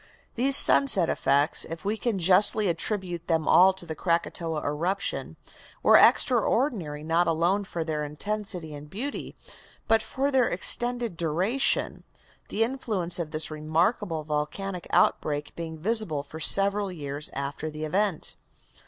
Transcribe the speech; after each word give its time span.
These 0.33 0.57
sunset 0.57 1.11
effects, 1.11 1.63
if 1.63 1.85
we 1.85 1.95
can 1.95 2.17
justly 2.17 2.67
attribute 2.67 3.27
them 3.27 3.47
all 3.47 3.71
to 3.73 3.85
the 3.85 3.93
Krakatoa 3.93 4.63
eruption, 4.65 5.35
were 5.83 5.95
extraordinary 5.95 7.03
not 7.03 7.27
alone 7.27 7.65
for 7.65 7.83
their 7.83 8.03
intensity 8.03 8.73
and 8.73 8.89
beauty 8.89 9.35
but 9.87 10.01
for 10.01 10.31
their 10.31 10.47
extended 10.49 11.15
duration, 11.17 12.03
the 12.49 12.63
influence 12.63 13.19
of 13.19 13.29
this 13.29 13.51
remarkable 13.51 14.23
volcanic 14.23 14.87
outbreak 14.89 15.55
being 15.55 15.77
visible 15.77 16.23
for 16.23 16.39
several 16.39 16.91
years 16.91 17.29
after 17.33 17.69
the 17.69 17.85
event. 17.85 18.35